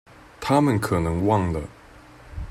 [0.39, 1.61] 她們可能忘了